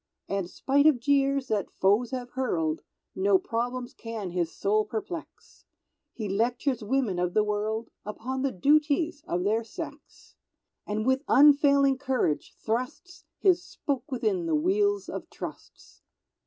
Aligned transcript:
And 0.27 0.49
spite 0.49 0.87
of 0.87 0.99
jeers 0.99 1.47
that 1.49 1.69
foes 1.79 2.09
have 2.09 2.31
hurled, 2.31 2.81
No 3.15 3.37
problems 3.37 3.93
can 3.93 4.31
his 4.31 4.51
soul 4.51 4.83
perplex; 4.83 5.63
He 6.11 6.27
lectures 6.27 6.83
women 6.83 7.19
of 7.19 7.35
the 7.35 7.43
world 7.43 7.91
Upon 8.03 8.41
the 8.41 8.51
duties 8.51 9.23
of 9.27 9.43
their 9.43 9.63
sex, 9.63 10.35
And 10.87 11.05
with 11.05 11.21
unfailing 11.27 11.99
courage 11.99 12.55
thrusts 12.57 13.25
His 13.37 13.61
spoke 13.63 14.11
within 14.11 14.47
the 14.47 14.55
wheels 14.55 15.07
of 15.07 15.29
trusts. 15.29 16.01